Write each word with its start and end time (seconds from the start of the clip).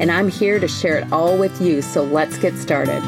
And 0.00 0.10
I'm 0.10 0.30
here 0.30 0.58
to 0.58 0.66
share 0.66 0.96
it 0.96 1.12
all 1.12 1.36
with 1.36 1.60
you, 1.60 1.82
so 1.82 2.02
let's 2.02 2.38
get 2.38 2.56
started. 2.56 3.02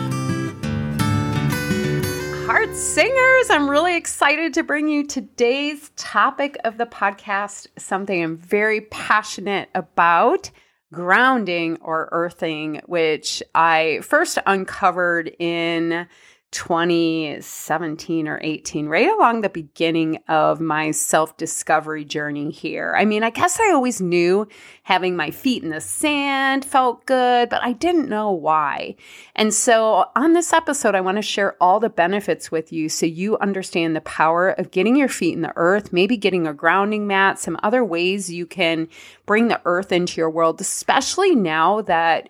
Heart 2.44 2.76
Singers, 2.76 3.48
I'm 3.48 3.66
really 3.66 3.96
excited 3.96 4.52
to 4.52 4.62
bring 4.62 4.88
you 4.88 5.06
today's 5.06 5.90
topic 5.96 6.58
of 6.64 6.76
the 6.76 6.84
podcast, 6.84 7.68
something 7.78 8.22
I'm 8.22 8.36
very 8.36 8.82
passionate 8.82 9.70
about 9.74 10.50
grounding 10.92 11.78
or 11.80 12.10
earthing, 12.12 12.82
which 12.84 13.42
I 13.54 14.00
first 14.02 14.36
uncovered 14.44 15.34
in 15.38 16.06
2017 16.52 18.28
or 18.28 18.38
18, 18.42 18.86
right 18.86 19.10
along 19.10 19.40
the 19.40 19.48
beginning 19.48 20.18
of 20.28 20.60
my 20.60 20.90
self 20.90 21.36
discovery 21.38 22.04
journey 22.04 22.50
here. 22.50 22.94
I 22.96 23.06
mean, 23.06 23.22
I 23.22 23.30
guess 23.30 23.58
I 23.58 23.72
always 23.72 24.02
knew 24.02 24.46
having 24.82 25.16
my 25.16 25.30
feet 25.30 25.62
in 25.62 25.70
the 25.70 25.80
sand 25.80 26.64
felt 26.64 27.06
good, 27.06 27.48
but 27.48 27.62
I 27.62 27.72
didn't 27.72 28.10
know 28.10 28.30
why. 28.30 28.96
And 29.34 29.52
so 29.54 30.04
on 30.14 30.34
this 30.34 30.52
episode, 30.52 30.94
I 30.94 31.00
want 31.00 31.16
to 31.16 31.22
share 31.22 31.56
all 31.58 31.80
the 31.80 31.88
benefits 31.88 32.52
with 32.52 32.70
you 32.70 32.90
so 32.90 33.06
you 33.06 33.38
understand 33.38 33.96
the 33.96 34.02
power 34.02 34.50
of 34.50 34.70
getting 34.70 34.94
your 34.94 35.08
feet 35.08 35.34
in 35.34 35.40
the 35.40 35.54
earth, 35.56 35.90
maybe 35.90 36.18
getting 36.18 36.46
a 36.46 36.52
grounding 36.52 37.06
mat, 37.06 37.38
some 37.38 37.58
other 37.62 37.82
ways 37.82 38.30
you 38.30 38.44
can 38.44 38.88
bring 39.24 39.48
the 39.48 39.62
earth 39.64 39.90
into 39.90 40.20
your 40.20 40.30
world, 40.30 40.60
especially 40.60 41.34
now 41.34 41.80
that 41.80 42.28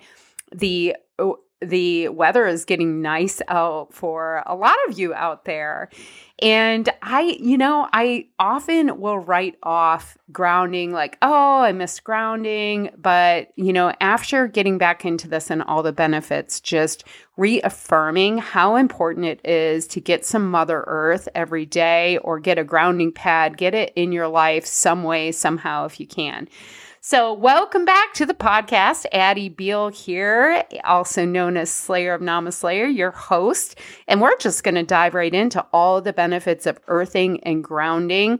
the 0.52 0.94
the 1.62 2.08
weather 2.08 2.46
is 2.46 2.64
getting 2.64 3.02
nice 3.02 3.40
out 3.48 3.92
for 3.92 4.42
a 4.46 4.54
lot 4.54 4.76
of 4.88 4.98
you 4.98 5.14
out 5.14 5.44
there. 5.44 5.88
And 6.40 6.88
I, 7.02 7.36
you 7.38 7.56
know, 7.56 7.88
I 7.92 8.26
often 8.38 9.00
will 9.00 9.18
write 9.18 9.56
off 9.62 10.18
grounding 10.32 10.90
like, 10.90 11.16
oh, 11.22 11.60
I 11.60 11.70
missed 11.70 12.02
grounding. 12.02 12.90
But, 12.98 13.52
you 13.54 13.72
know, 13.72 13.92
after 14.00 14.48
getting 14.48 14.76
back 14.76 15.04
into 15.04 15.28
this 15.28 15.50
and 15.50 15.62
all 15.62 15.84
the 15.84 15.92
benefits, 15.92 16.60
just 16.60 17.04
reaffirming 17.36 18.38
how 18.38 18.74
important 18.74 19.26
it 19.26 19.40
is 19.44 19.86
to 19.88 20.00
get 20.00 20.26
some 20.26 20.50
Mother 20.50 20.82
Earth 20.88 21.28
every 21.34 21.64
day 21.64 22.18
or 22.18 22.40
get 22.40 22.58
a 22.58 22.64
grounding 22.64 23.12
pad, 23.12 23.56
get 23.56 23.72
it 23.74 23.92
in 23.94 24.10
your 24.10 24.26
life 24.26 24.66
some 24.66 25.04
way, 25.04 25.30
somehow, 25.30 25.84
if 25.84 26.00
you 26.00 26.08
can. 26.08 26.48
So, 27.04 27.32
welcome 27.32 27.84
back 27.84 28.14
to 28.14 28.24
the 28.24 28.32
podcast. 28.32 29.06
Addie 29.10 29.48
Beall 29.48 29.88
here, 29.88 30.62
also 30.84 31.24
known 31.24 31.56
as 31.56 31.68
Slayer 31.68 32.14
of 32.14 32.20
Namaslayer, 32.20 32.96
your 32.96 33.10
host. 33.10 33.76
And 34.06 34.20
we're 34.20 34.36
just 34.36 34.62
going 34.62 34.76
to 34.76 34.84
dive 34.84 35.12
right 35.12 35.34
into 35.34 35.66
all 35.72 36.00
the 36.00 36.12
benefits 36.12 36.64
of 36.64 36.78
earthing 36.86 37.42
and 37.42 37.64
grounding 37.64 38.38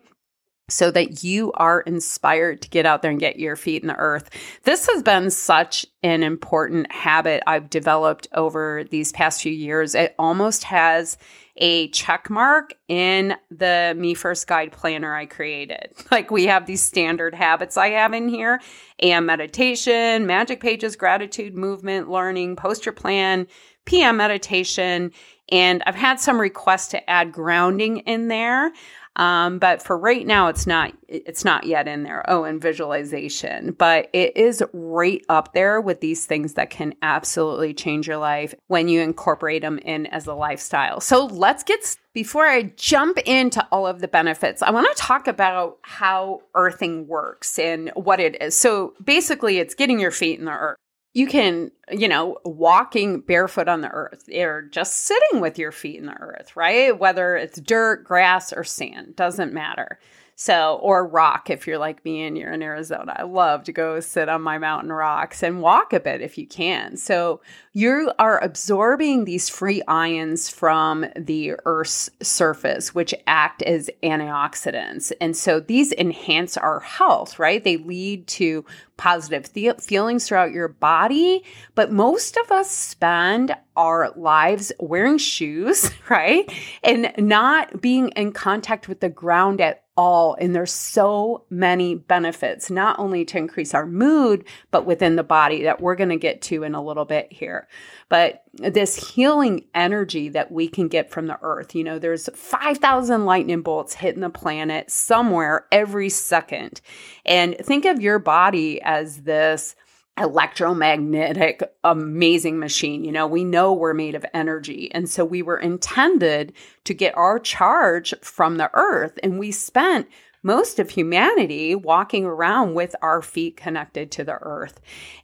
so 0.68 0.90
that 0.90 1.22
you 1.22 1.52
are 1.52 1.80
inspired 1.82 2.62
to 2.62 2.70
get 2.70 2.86
out 2.86 3.02
there 3.02 3.10
and 3.10 3.20
get 3.20 3.38
your 3.38 3.56
feet 3.56 3.82
in 3.82 3.88
the 3.88 3.96
earth. 3.96 4.30
This 4.64 4.88
has 4.92 5.02
been 5.02 5.30
such 5.30 5.84
an 6.02 6.22
important 6.22 6.90
habit 6.90 7.42
I've 7.46 7.68
developed 7.68 8.28
over 8.32 8.84
these 8.90 9.12
past 9.12 9.42
few 9.42 9.52
years. 9.52 9.94
It 9.94 10.14
almost 10.18 10.64
has 10.64 11.18
a 11.56 11.88
check 11.88 12.30
mark 12.30 12.74
in 12.88 13.34
the 13.50 13.94
Me 13.96 14.14
First 14.14 14.46
Guide 14.46 14.72
planner 14.72 15.14
I 15.14 15.26
created. 15.26 15.92
Like 16.10 16.30
we 16.30 16.44
have 16.46 16.66
these 16.66 16.82
standard 16.82 17.34
habits 17.34 17.78
I 17.78 17.90
have 17.90 18.12
in 18.12 18.28
here 18.28 18.60
AM 19.00 19.24
meditation, 19.24 20.26
magic 20.26 20.60
pages, 20.60 20.94
gratitude, 20.94 21.56
movement, 21.56 22.10
learning, 22.10 22.56
poster 22.56 22.92
plan, 22.92 23.46
PM 23.86 24.18
meditation. 24.18 25.12
And 25.50 25.82
I've 25.86 25.94
had 25.94 26.20
some 26.20 26.38
requests 26.38 26.88
to 26.88 27.10
add 27.10 27.32
grounding 27.32 27.98
in 27.98 28.28
there. 28.28 28.72
Um, 29.16 29.58
but 29.58 29.82
for 29.82 29.98
right 29.98 30.26
now, 30.26 30.48
it's 30.48 30.66
not 30.66 30.92
it's 31.06 31.44
not 31.44 31.64
yet 31.64 31.86
in 31.86 32.02
there. 32.02 32.24
Oh, 32.28 32.44
and 32.44 32.60
visualization, 32.60 33.72
but 33.72 34.08
it 34.14 34.36
is 34.36 34.62
right 34.72 35.22
up 35.28 35.52
there 35.52 35.80
with 35.80 36.00
these 36.00 36.24
things 36.24 36.54
that 36.54 36.70
can 36.70 36.94
absolutely 37.02 37.74
change 37.74 38.08
your 38.08 38.16
life 38.16 38.54
when 38.68 38.88
you 38.88 39.02
incorporate 39.02 39.60
them 39.62 39.78
in 39.78 40.06
as 40.06 40.26
a 40.26 40.34
lifestyle. 40.34 41.00
So 41.00 41.26
let's 41.26 41.62
get 41.62 41.96
before 42.14 42.46
I 42.46 42.62
jump 42.76 43.18
into 43.18 43.66
all 43.70 43.86
of 43.86 44.00
the 44.00 44.08
benefits, 44.08 44.62
I 44.62 44.70
want 44.70 44.94
to 44.94 45.02
talk 45.02 45.26
about 45.26 45.78
how 45.82 46.42
earthing 46.54 47.06
works 47.06 47.58
and 47.58 47.90
what 47.94 48.20
it 48.20 48.40
is. 48.40 48.54
So 48.54 48.94
basically, 49.02 49.58
it's 49.58 49.74
getting 49.74 50.00
your 50.00 50.10
feet 50.10 50.38
in 50.38 50.46
the 50.46 50.52
earth 50.52 50.78
you 51.14 51.26
can, 51.26 51.70
you 51.90 52.08
know, 52.08 52.38
walking 52.44 53.20
barefoot 53.20 53.68
on 53.68 53.82
the 53.82 53.90
earth 53.90 54.28
or 54.34 54.62
just 54.62 54.94
sitting 54.94 55.40
with 55.40 55.58
your 55.58 55.72
feet 55.72 55.98
in 55.98 56.06
the 56.06 56.18
earth, 56.18 56.56
right? 56.56 56.98
Whether 56.98 57.36
it's 57.36 57.60
dirt, 57.60 58.04
grass, 58.04 58.52
or 58.52 58.64
sand, 58.64 59.16
doesn't 59.16 59.52
matter. 59.52 59.98
So, 60.34 60.78
or 60.82 61.06
rock 61.06 61.50
if 61.50 61.66
you're 61.66 61.78
like 61.78 62.04
me 62.04 62.22
and 62.22 62.36
you're 62.36 62.52
in 62.52 62.62
Arizona. 62.62 63.14
I 63.16 63.22
love 63.22 63.64
to 63.64 63.72
go 63.72 64.00
sit 64.00 64.28
on 64.28 64.42
my 64.42 64.58
mountain 64.58 64.92
rocks 64.92 65.42
and 65.42 65.60
walk 65.60 65.92
a 65.92 66.00
bit 66.00 66.20
if 66.20 66.38
you 66.38 66.46
can. 66.46 66.96
So, 66.96 67.40
you 67.72 68.12
are 68.18 68.42
absorbing 68.42 69.24
these 69.24 69.48
free 69.48 69.82
ions 69.86 70.48
from 70.48 71.06
the 71.16 71.54
Earth's 71.64 72.10
surface, 72.22 72.94
which 72.94 73.14
act 73.26 73.62
as 73.62 73.88
antioxidants. 74.02 75.12
And 75.20 75.36
so, 75.36 75.60
these 75.60 75.92
enhance 75.92 76.56
our 76.56 76.80
health, 76.80 77.38
right? 77.38 77.62
They 77.62 77.76
lead 77.76 78.26
to 78.28 78.64
positive 78.96 79.46
feelings 79.80 80.28
throughout 80.28 80.52
your 80.52 80.68
body. 80.68 81.44
But 81.74 81.90
most 81.92 82.36
of 82.36 82.52
us 82.52 82.70
spend 82.70 83.54
our 83.76 84.12
lives 84.16 84.70
wearing 84.78 85.18
shoes, 85.18 85.90
right? 86.08 86.50
And 86.84 87.12
not 87.18 87.80
being 87.80 88.08
in 88.10 88.32
contact 88.32 88.88
with 88.88 89.00
the 89.00 89.08
ground 89.08 89.60
at 89.60 89.81
all. 89.96 90.34
And 90.40 90.54
there's 90.54 90.72
so 90.72 91.44
many 91.50 91.94
benefits, 91.94 92.70
not 92.70 92.98
only 92.98 93.24
to 93.26 93.38
increase 93.38 93.74
our 93.74 93.86
mood, 93.86 94.44
but 94.70 94.86
within 94.86 95.16
the 95.16 95.22
body 95.22 95.62
that 95.64 95.80
we're 95.80 95.94
going 95.94 96.08
to 96.10 96.16
get 96.16 96.42
to 96.42 96.62
in 96.62 96.74
a 96.74 96.82
little 96.82 97.04
bit 97.04 97.32
here. 97.32 97.68
But 98.08 98.44
this 98.54 99.14
healing 99.14 99.64
energy 99.74 100.28
that 100.30 100.50
we 100.50 100.68
can 100.68 100.88
get 100.88 101.10
from 101.10 101.26
the 101.26 101.38
earth, 101.42 101.74
you 101.74 101.84
know, 101.84 101.98
there's 101.98 102.28
5,000 102.34 103.24
lightning 103.24 103.62
bolts 103.62 103.94
hitting 103.94 104.20
the 104.20 104.30
planet 104.30 104.90
somewhere 104.90 105.66
every 105.72 106.08
second. 106.08 106.80
And 107.24 107.56
think 107.58 107.84
of 107.84 108.00
your 108.00 108.18
body 108.18 108.80
as 108.82 109.22
this 109.22 109.76
electromagnetic 110.18 111.62
amazing 111.84 112.58
machine. 112.58 113.04
You 113.04 113.12
know 113.12 113.26
we 113.26 113.44
know 113.44 113.72
we're 113.72 113.94
made 113.94 114.14
of 114.14 114.26
energy. 114.34 114.92
And 114.92 115.08
so 115.08 115.24
we 115.24 115.42
were 115.42 115.58
intended 115.58 116.52
to 116.84 116.94
get 116.94 117.16
our 117.16 117.38
charge 117.38 118.14
from 118.22 118.56
the 118.56 118.70
earth. 118.74 119.18
And 119.22 119.38
we 119.38 119.50
spent 119.50 120.08
most 120.42 120.78
of 120.78 120.90
humanity 120.90 121.74
walking 121.74 122.24
around 122.24 122.74
with 122.74 122.94
our 123.00 123.22
feet 123.22 123.56
connected 123.56 124.10
to 124.10 124.24
the 124.24 124.38
earth. 124.42 124.80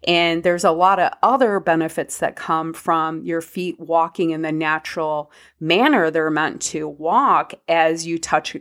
And 0.07 0.43
there's 0.43 0.65
a 0.65 0.71
lot 0.71 1.01
of 1.01 1.13
other 1.23 1.61
benefits 1.61 2.19
that 2.19 2.37
come 2.37 2.73
from 2.73 3.25
your 3.25 3.41
feet 3.41 3.79
walking 3.81 4.31
in 4.31 4.43
the 4.43 4.53
natural 4.53 5.33
manner 5.61 6.11
they're 6.11 6.31
meant 6.31 6.63
to 6.63 6.89
walk 6.89 7.55
as 7.69 8.07
you 8.07 8.19
touch 8.19 8.57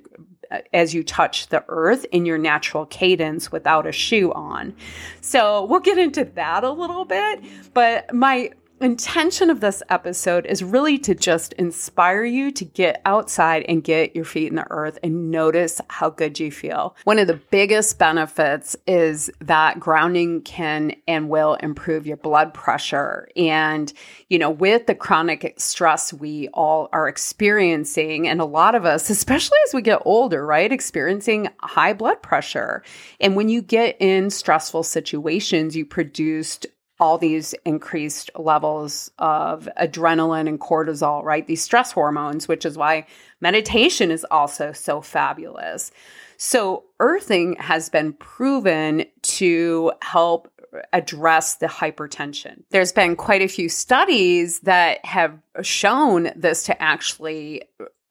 Uh, 0.49 0.59
as 0.71 0.93
you 0.93 1.03
touch 1.03 1.47
the 1.47 1.63
earth 1.67 2.05
in 2.11 2.25
your 2.25 2.37
natural 2.37 2.85
cadence 2.85 3.51
without 3.51 3.85
a 3.85 3.91
shoe 3.91 4.31
on. 4.31 4.73
So 5.19 5.65
we'll 5.65 5.81
get 5.81 5.97
into 5.97 6.23
that 6.23 6.63
a 6.63 6.71
little 6.71 7.03
bit. 7.03 7.43
But 7.73 8.13
my 8.13 8.51
intention 8.85 9.49
of 9.49 9.59
this 9.59 9.81
episode 9.89 10.45
is 10.45 10.63
really 10.63 10.97
to 10.99 11.15
just 11.15 11.53
inspire 11.53 12.23
you 12.23 12.51
to 12.51 12.65
get 12.65 13.01
outside 13.05 13.65
and 13.67 13.83
get 13.83 14.15
your 14.15 14.25
feet 14.25 14.47
in 14.47 14.55
the 14.55 14.69
earth 14.69 14.99
and 15.03 15.31
notice 15.31 15.81
how 15.89 16.09
good 16.09 16.39
you 16.39 16.51
feel. 16.51 16.95
One 17.03 17.19
of 17.19 17.27
the 17.27 17.39
biggest 17.49 17.97
benefits 17.97 18.75
is 18.85 19.31
that 19.41 19.79
grounding 19.79 20.41
can 20.41 20.95
and 21.07 21.29
will 21.29 21.55
improve 21.55 22.05
your 22.05 22.17
blood 22.17 22.53
pressure. 22.53 23.29
And, 23.35 23.91
you 24.29 24.37
know, 24.37 24.51
with 24.51 24.87
the 24.87 24.95
chronic 24.95 25.55
stress 25.57 26.13
we 26.13 26.47
all 26.49 26.89
are 26.91 27.07
experiencing, 27.07 28.27
and 28.27 28.39
a 28.39 28.45
lot 28.45 28.75
of 28.75 28.85
us, 28.85 29.09
especially 29.09 29.57
as 29.67 29.73
we 29.73 29.81
get 29.81 30.01
older, 30.05 30.45
right, 30.45 30.71
experiencing 30.71 31.49
high 31.61 31.93
blood 31.93 32.21
pressure. 32.21 32.83
And 33.19 33.35
when 33.35 33.49
you 33.49 33.61
get 33.61 33.97
in 33.99 34.29
stressful 34.29 34.83
situations, 34.83 35.75
you 35.75 35.85
produced 35.85 36.67
all 36.99 37.17
these 37.17 37.53
increased 37.65 38.31
levels 38.35 39.11
of 39.19 39.69
adrenaline 39.79 40.47
and 40.47 40.59
cortisol, 40.59 41.23
right? 41.23 41.45
These 41.45 41.61
stress 41.61 41.91
hormones, 41.91 42.47
which 42.47 42.65
is 42.65 42.77
why 42.77 43.05
meditation 43.39 44.11
is 44.11 44.25
also 44.31 44.71
so 44.71 45.01
fabulous. 45.01 45.91
So, 46.37 46.83
earthing 46.99 47.55
has 47.55 47.89
been 47.89 48.13
proven 48.13 49.05
to 49.23 49.91
help 50.01 50.51
address 50.93 51.55
the 51.55 51.67
hypertension. 51.67 52.63
There's 52.69 52.91
been 52.91 53.15
quite 53.15 53.41
a 53.41 53.47
few 53.47 53.69
studies 53.69 54.59
that 54.61 55.03
have 55.05 55.39
shown 55.61 56.31
this 56.35 56.63
to 56.63 56.81
actually 56.81 57.63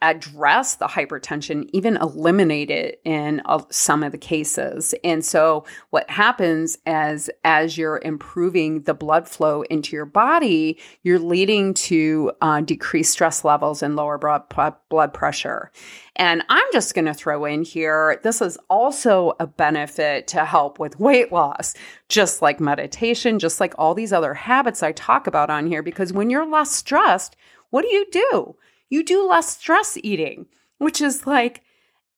address 0.03 0.75
the 0.75 0.87
hypertension, 0.87 1.69
even 1.73 1.97
eliminate 1.97 2.71
it 2.71 3.01
in 3.05 3.41
uh, 3.47 3.63
some 3.71 4.03
of 4.03 4.13
the 4.13 4.19
cases. 4.19 4.95
And 5.03 5.25
so 5.25 5.65
what 5.91 6.09
happens 6.11 6.77
as 6.85 7.31
as 7.45 7.79
you're 7.79 8.01
improving 8.05 8.83
the 8.83 8.93
blood 8.95 9.27
flow 9.27 9.63
into 9.63 9.97
your 9.97 10.05
body, 10.05 10.79
you're 11.03 11.19
leading 11.19 11.73
to 11.75 12.33
uh, 12.43 12.61
decreased 12.61 13.13
stress 13.13 13.45
levels 13.45 13.83
and 13.83 13.97
lower 13.97 14.19
blood, 14.19 14.43
blood 14.91 15.15
pressure. 15.15 15.71
And 16.17 16.43
I'm 16.49 16.67
just 16.73 16.95
going 16.95 17.05
to 17.07 17.15
throw 17.15 17.45
in 17.45 17.63
here 17.63 18.21
this 18.23 18.41
is 18.41 18.59
also 18.69 19.35
a 19.41 19.47
benefit 19.47 20.27
to 20.29 20.45
help 20.45 20.79
with 20.79 21.01
weight 21.01 21.33
loss, 21.33 21.75
just 22.09 22.43
like 22.43 22.61
meditation, 22.61 23.39
just 23.39 23.61
like 23.61 23.75
all 23.79 23.95
these 23.95 24.13
other 24.13 24.35
habits 24.35 24.83
I 24.83 24.93
talk 24.93 25.27
about 25.27 25.51
on 25.51 25.67
here 25.67 25.83
because 25.83 26.13
when 26.13 26.29
you're 26.31 26.47
less 26.51 26.71
stressed, 26.71 27.37
what 27.71 27.83
do 27.83 27.89
you 27.89 28.07
do? 28.11 28.57
You 28.91 29.05
do 29.05 29.29
less 29.29 29.57
stress 29.57 29.97
eating, 30.03 30.47
which 30.79 31.01
is 31.01 31.27
like 31.27 31.63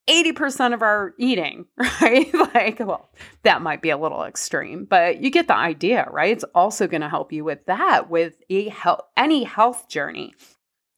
80% 0.08 0.72
of 0.72 0.82
our 0.82 1.14
eating, 1.18 1.66
right? 2.00 2.32
like, 2.54 2.80
well, 2.80 3.10
that 3.42 3.62
might 3.62 3.82
be 3.82 3.90
a 3.90 3.98
little 3.98 4.24
extreme, 4.24 4.84
but 4.84 5.20
you 5.20 5.30
get 5.30 5.48
the 5.48 5.56
idea, 5.56 6.08
right? 6.10 6.32
It's 6.32 6.44
also 6.54 6.86
going 6.86 7.02
to 7.02 7.08
help 7.08 7.32
you 7.32 7.44
with 7.44 7.66
that, 7.66 8.08
with 8.10 8.34
a 8.48 8.68
health, 8.70 9.02
any 9.16 9.44
health 9.44 9.88
journey. 9.88 10.34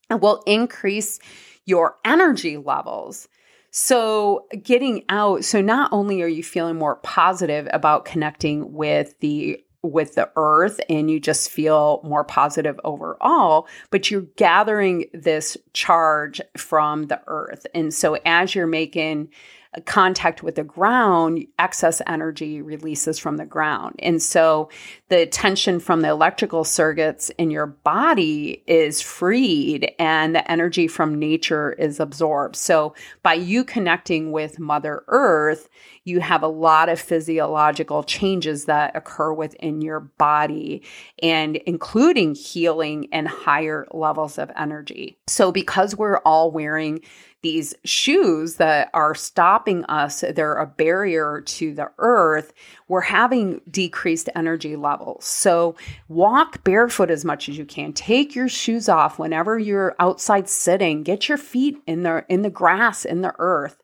It 0.09 0.21
will 0.21 0.43
increase 0.45 1.19
your 1.65 1.97
energy 2.05 2.57
levels. 2.57 3.27
So, 3.73 4.47
getting 4.61 5.05
out, 5.07 5.45
so 5.45 5.61
not 5.61 5.93
only 5.93 6.21
are 6.21 6.27
you 6.27 6.43
feeling 6.43 6.77
more 6.77 6.97
positive 6.97 7.69
about 7.71 8.03
connecting 8.03 8.73
with 8.73 9.17
the 9.21 9.63
with 9.83 10.15
the 10.15 10.29
earth 10.35 10.79
and 10.89 11.09
you 11.09 11.19
just 11.19 11.49
feel 11.49 12.01
more 12.03 12.23
positive 12.23 12.79
overall, 12.83 13.67
but 13.89 14.11
you're 14.11 14.21
gathering 14.35 15.05
this 15.13 15.57
charge 15.73 16.41
from 16.55 17.07
the 17.07 17.21
earth. 17.27 17.65
And 17.73 17.93
so 17.93 18.17
as 18.25 18.53
you're 18.53 18.67
making 18.67 19.29
contact 19.85 20.43
with 20.43 20.55
the 20.55 20.63
ground, 20.63 21.45
excess 21.57 22.01
energy 22.05 22.61
releases 22.61 23.17
from 23.17 23.37
the 23.37 23.45
ground. 23.45 23.95
And 23.99 24.21
so 24.21 24.69
the 25.07 25.25
tension 25.25 25.79
from 25.79 26.01
the 26.01 26.09
electrical 26.09 26.63
circuits 26.63 27.29
in 27.37 27.51
your 27.51 27.67
body 27.67 28.63
is 28.67 29.01
freed 29.01 29.93
and 29.97 30.35
the 30.35 30.51
energy 30.51 30.87
from 30.87 31.17
nature 31.17 31.71
is 31.73 31.99
absorbed. 32.01 32.57
So 32.57 32.95
by 33.23 33.35
you 33.35 33.63
connecting 33.63 34.31
with 34.31 34.59
Mother 34.59 35.03
Earth, 35.07 35.69
you 36.03 36.19
have 36.19 36.43
a 36.43 36.47
lot 36.47 36.89
of 36.89 36.99
physiological 36.99 38.03
changes 38.03 38.65
that 38.65 38.95
occur 38.95 39.31
within 39.31 39.81
your 39.81 39.99
body 39.99 40.83
and 41.21 41.55
including 41.57 42.35
healing 42.35 43.07
and 43.11 43.27
higher 43.27 43.87
levels 43.91 44.37
of 44.37 44.51
energy. 44.57 45.17
So 45.27 45.51
because 45.51 45.95
we're 45.95 46.17
all 46.17 46.51
wearing 46.51 47.01
these 47.41 47.73
shoes 47.83 48.55
that 48.55 48.89
are 48.93 49.15
stopping 49.15 49.83
us, 49.85 50.23
they're 50.35 50.57
a 50.57 50.67
barrier 50.67 51.41
to 51.41 51.73
the 51.73 51.91
earth, 51.97 52.53
we're 52.87 53.01
having 53.01 53.61
decreased 53.69 54.29
energy 54.35 54.75
levels. 54.75 55.25
So 55.25 55.75
walk 56.07 56.63
barefoot 56.63 57.09
as 57.09 57.25
much 57.25 57.49
as 57.49 57.57
you 57.57 57.65
can. 57.65 57.93
Take 57.93 58.35
your 58.35 58.49
shoes 58.49 58.87
off 58.87 59.17
whenever 59.17 59.57
you're 59.57 59.95
outside 59.99 60.49
sitting. 60.49 61.03
Get 61.03 61.27
your 61.27 61.37
feet 61.37 61.81
in 61.87 62.03
the 62.03 62.25
in 62.29 62.41
the 62.43 62.49
grass, 62.49 63.05
in 63.05 63.21
the 63.21 63.33
earth. 63.39 63.81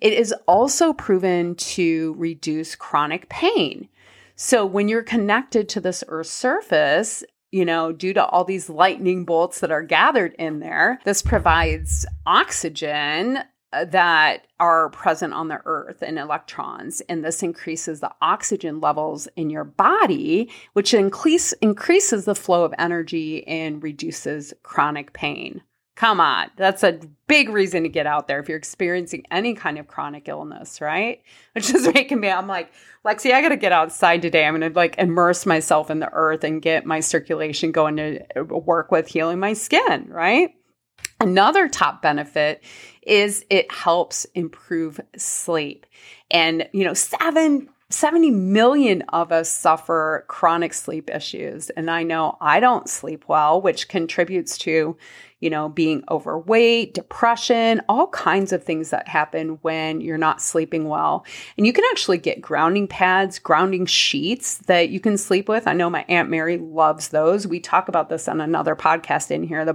It 0.00 0.12
is 0.12 0.34
also 0.46 0.92
proven 0.92 1.54
to 1.54 2.14
reduce 2.18 2.74
chronic 2.74 3.28
pain. 3.28 3.88
So 4.36 4.66
when 4.66 4.88
you're 4.88 5.02
connected 5.02 5.68
to 5.70 5.80
this 5.80 6.02
earth 6.08 6.26
surface, 6.26 7.22
you 7.54 7.64
know, 7.64 7.92
due 7.92 8.12
to 8.12 8.26
all 8.26 8.42
these 8.42 8.68
lightning 8.68 9.24
bolts 9.24 9.60
that 9.60 9.70
are 9.70 9.84
gathered 9.84 10.34
in 10.40 10.58
there, 10.58 10.98
this 11.04 11.22
provides 11.22 12.04
oxygen 12.26 13.38
uh, 13.72 13.84
that 13.84 14.48
are 14.58 14.90
present 14.90 15.32
on 15.32 15.46
the 15.46 15.60
earth 15.64 16.02
and 16.02 16.18
electrons 16.18 17.00
and 17.08 17.24
this 17.24 17.44
increases 17.44 18.00
the 18.00 18.10
oxygen 18.20 18.80
levels 18.80 19.28
in 19.36 19.50
your 19.50 19.62
body 19.62 20.50
which 20.72 20.92
increase, 20.94 21.52
increases 21.54 22.24
the 22.24 22.34
flow 22.34 22.64
of 22.64 22.74
energy 22.76 23.46
and 23.46 23.84
reduces 23.84 24.52
chronic 24.64 25.12
pain 25.12 25.62
come 25.94 26.20
on 26.20 26.50
that's 26.56 26.82
a 26.82 26.98
big 27.26 27.48
reason 27.48 27.82
to 27.84 27.88
get 27.88 28.06
out 28.06 28.28
there 28.28 28.40
if 28.40 28.48
you're 28.48 28.58
experiencing 28.58 29.24
any 29.30 29.54
kind 29.54 29.78
of 29.78 29.86
chronic 29.86 30.28
illness 30.28 30.80
right 30.80 31.22
which 31.52 31.72
is 31.72 31.92
making 31.94 32.20
me 32.20 32.28
i'm 32.28 32.48
like 32.48 32.72
Lexi, 33.04 33.34
I 33.34 33.42
got 33.42 33.50
to 33.50 33.56
get 33.56 33.72
outside 33.72 34.22
today. 34.22 34.46
I'm 34.46 34.58
going 34.58 34.72
to 34.72 34.74
like 34.74 34.96
immerse 34.98 35.44
myself 35.44 35.90
in 35.90 36.00
the 36.00 36.10
earth 36.12 36.42
and 36.42 36.62
get 36.62 36.86
my 36.86 37.00
circulation 37.00 37.70
going 37.70 37.96
to 37.96 38.20
uh, 38.34 38.44
work 38.44 38.90
with 38.90 39.08
healing 39.08 39.38
my 39.38 39.52
skin, 39.52 40.06
right? 40.08 40.54
Another 41.20 41.68
top 41.68 42.00
benefit 42.00 42.64
is 43.02 43.44
it 43.50 43.70
helps 43.70 44.24
improve 44.34 45.00
sleep. 45.16 45.84
And, 46.30 46.66
you 46.72 46.84
know, 46.84 46.94
seven 46.94 47.68
70 47.90 48.30
million 48.30 49.02
of 49.10 49.30
us 49.30 49.50
suffer 49.50 50.24
chronic 50.26 50.72
sleep 50.74 51.10
issues. 51.10 51.70
And 51.70 51.90
I 51.90 52.02
know 52.02 52.36
I 52.40 52.58
don't 52.58 52.88
sleep 52.88 53.26
well, 53.28 53.60
which 53.60 53.88
contributes 53.88 54.58
to, 54.58 54.96
you 55.44 55.50
know, 55.50 55.68
being 55.68 56.02
overweight, 56.10 56.94
depression, 56.94 57.82
all 57.86 58.06
kinds 58.08 58.50
of 58.50 58.64
things 58.64 58.88
that 58.88 59.06
happen 59.06 59.58
when 59.60 60.00
you're 60.00 60.16
not 60.16 60.40
sleeping 60.40 60.88
well. 60.88 61.26
And 61.58 61.66
you 61.66 61.72
can 61.74 61.84
actually 61.90 62.16
get 62.16 62.40
grounding 62.40 62.88
pads, 62.88 63.38
grounding 63.38 63.84
sheets 63.84 64.56
that 64.66 64.88
you 64.88 65.00
can 65.00 65.18
sleep 65.18 65.46
with. 65.46 65.68
I 65.68 65.74
know 65.74 65.90
my 65.90 66.06
Aunt 66.08 66.30
Mary 66.30 66.56
loves 66.56 67.08
those. 67.08 67.46
We 67.46 67.60
talk 67.60 67.88
about 67.88 68.08
this 68.08 68.26
on 68.26 68.40
another 68.40 68.74
podcast 68.74 69.30
in 69.30 69.42
here, 69.42 69.66
the 69.66 69.74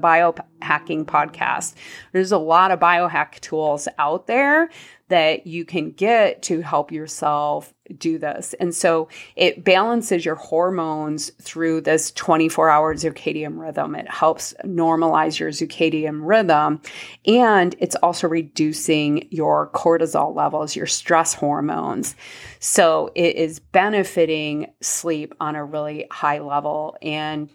biohacking 0.60 1.06
podcast. 1.06 1.74
There's 2.12 2.32
a 2.32 2.38
lot 2.38 2.72
of 2.72 2.80
biohack 2.80 3.40
tools 3.40 3.88
out 3.98 4.28
there 4.28 4.70
that 5.10 5.48
you 5.48 5.66
can 5.66 5.92
get 5.92 6.44
to 6.44 6.62
help 6.62 6.92
yourself 6.92 7.74
do 7.98 8.20
this. 8.20 8.54
And 8.60 8.76
so 8.76 9.10
it 9.36 9.64
balances 9.64 10.24
your 10.24 10.36
hormones 10.36 11.32
through 11.42 11.82
this 11.82 12.12
24 12.12 12.70
hour 12.70 12.94
circadian 12.94 13.60
rhythm. 13.60 13.96
It 13.96 14.08
helps 14.08 14.54
normalize 14.64 15.40
your 15.40 15.50
circadian 15.50 16.20
rhythm. 16.22 16.82
And 17.26 17.76
it's 17.80 17.96
also 17.96 18.28
reducing 18.28 19.28
your 19.32 19.72
cortisol 19.72 20.36
levels, 20.36 20.76
your 20.76 20.86
stress 20.86 21.34
hormones. 21.34 22.16
So 22.60 23.12
it 23.16 23.36
is 23.36 23.60
benefiting 23.60 24.72
sleep 24.82 25.34
on 25.40 25.56
a 25.56 25.66
really 25.66 26.06
high 26.12 26.40
level. 26.40 26.98
And 27.02 27.50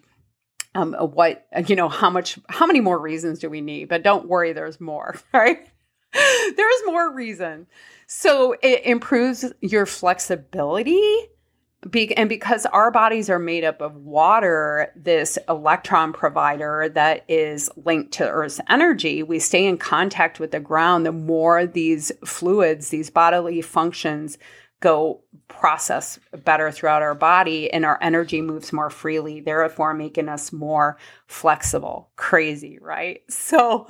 um, 0.75 0.95
what 0.95 1.47
you 1.67 1.77
know 1.77 1.89
how 1.89 2.11
much 2.11 2.39
how 2.49 2.67
many 2.67 2.81
more 2.81 2.99
reasons 2.99 3.39
do 3.39 3.49
we 3.49 3.61
need 3.61 3.89
but 3.89 4.03
don't 4.03 4.29
worry 4.29 4.53
there's 4.53 4.81
more 4.81 5.17
right 5.33 5.69
there's 6.57 6.83
more 6.87 7.13
reason. 7.13 7.67
So 8.07 8.55
it 8.63 8.85
improves 8.85 9.53
your 9.61 9.87
flexibility. 9.87 11.01
Be- 11.91 12.17
and 12.17 12.29
because 12.29 12.65
our 12.67 12.91
bodies 12.91 13.29
are 13.29 13.39
made 13.39 13.65
up 13.65 13.83
of 13.83 13.97
water, 13.97 14.91
this 14.97 15.39
electron 15.49 16.13
provider 16.13 16.91
that 16.95 17.25
is 17.29 17.69
linked 17.77 18.13
to 18.13 18.29
Earth's 18.29 18.61
energy, 18.71 19.23
we 19.23 19.39
stay 19.39 19.67
in 19.67 19.77
contact 19.77 20.41
with 20.41 20.53
the 20.53 20.61
ground. 20.61 21.05
The 21.05 21.13
more 21.13 21.67
these 21.67 22.11
fluids, 22.25 22.89
these 22.89 23.11
bodily 23.11 23.61
functions 23.61 24.39
go 24.85 25.23
process 25.49 26.19
better 26.45 26.71
throughout 26.71 27.01
our 27.01 27.15
body 27.15 27.73
and 27.73 27.87
our 27.87 27.99
energy 28.03 28.43
moves 28.43 28.71
more 28.71 28.91
freely, 28.91 29.41
therefore 29.41 29.95
making 29.95 30.29
us 30.29 30.53
more 30.53 30.99
flexible. 31.27 32.11
Crazy, 32.17 32.79
right? 32.81 33.23
So, 33.35 33.87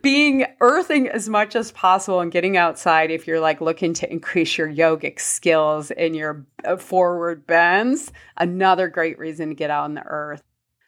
being 0.00 0.46
earthing 0.60 1.08
as 1.08 1.28
much 1.28 1.54
as 1.54 1.72
possible 1.72 2.20
and 2.20 2.32
getting 2.32 2.56
outside 2.56 3.10
if 3.10 3.26
you're 3.26 3.40
like 3.40 3.60
looking 3.60 3.94
to 3.94 4.10
increase 4.10 4.56
your 4.56 4.68
yogic 4.68 5.20
skills 5.20 5.90
and 5.90 6.16
your 6.16 6.46
uh, 6.64 6.76
forward 6.76 7.46
bends, 7.46 8.12
another 8.36 8.88
great 8.88 9.18
reason 9.18 9.50
to 9.50 9.54
get 9.54 9.70
out 9.70 9.86
in 9.86 9.94
the 9.94 10.04
earth. 10.04 10.42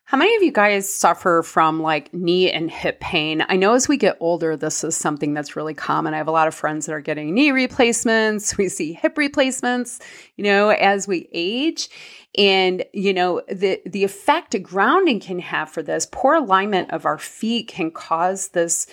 How 0.07 0.19
many 0.19 0.37
of 0.37 0.43
you 0.43 0.53
guys 0.53 0.87
suffer 0.87 1.43
from 1.43 1.81
like 1.81 2.13
knee 2.13 2.51
and 2.51 2.71
hip 2.71 3.01
pain? 3.01 3.43
I 3.49 3.57
know 3.57 3.73
as 3.73 3.89
we 3.89 3.97
get 3.97 4.19
older, 4.21 4.55
this 4.55 4.85
is 4.85 4.95
something 4.95 5.33
that's 5.33 5.57
really 5.57 5.73
common. 5.73 6.13
I 6.13 6.19
have 6.19 6.29
a 6.29 6.31
lot 6.33 6.47
of 6.47 6.55
friends 6.55 6.85
that 6.85 6.93
are 6.93 7.01
getting 7.01 7.33
knee 7.33 7.51
replacements. 7.51 8.55
We 8.65 8.69
see 8.69 8.93
hip 8.93 9.17
replacements, 9.17 10.01
you 10.37 10.45
know, 10.45 10.69
as 10.69 11.09
we 11.09 11.29
age. 11.33 11.89
And, 12.37 12.85
you 12.93 13.15
know, 13.15 13.41
the, 13.49 13.81
the 13.87 14.05
effect 14.05 14.63
grounding 14.63 15.21
can 15.21 15.39
have 15.39 15.71
for 15.71 15.83
this 15.83 16.07
poor 16.13 16.35
alignment 16.35 16.91
of 16.91 17.07
our 17.07 17.19
feet 17.19 17.69
can 17.69 17.91
cause 17.91 18.49
this 18.49 18.87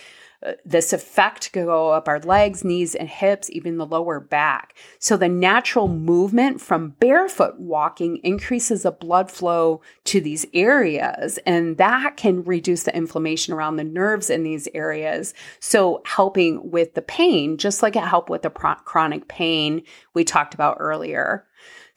Uh, 0.43 0.53
this 0.65 0.91
effect 0.91 1.51
go 1.53 1.89
up 1.89 2.07
our 2.07 2.19
legs, 2.19 2.63
knees, 2.63 2.95
and 2.95 3.07
hips, 3.07 3.49
even 3.51 3.77
the 3.77 3.85
lower 3.85 4.19
back. 4.19 4.75
So 4.97 5.15
the 5.15 5.29
natural 5.29 5.87
movement 5.87 6.59
from 6.59 6.95
barefoot 6.99 7.59
walking 7.59 8.17
increases 8.23 8.83
the 8.83 8.91
blood 8.91 9.29
flow 9.29 9.81
to 10.05 10.19
these 10.19 10.45
areas, 10.53 11.37
and 11.45 11.77
that 11.77 12.17
can 12.17 12.43
reduce 12.43 12.83
the 12.83 12.95
inflammation 12.95 13.53
around 13.53 13.75
the 13.75 13.83
nerves 13.83 14.29
in 14.29 14.43
these 14.43 14.67
areas. 14.73 15.33
So 15.59 16.01
helping 16.05 16.71
with 16.71 16.95
the 16.95 17.01
pain, 17.03 17.57
just 17.57 17.83
like 17.83 17.95
it 17.95 18.03
helped 18.03 18.29
with 18.29 18.41
the 18.41 18.49
chronic 18.49 19.27
pain 19.27 19.83
we 20.13 20.23
talked 20.23 20.53
about 20.53 20.77
earlier. 20.79 21.45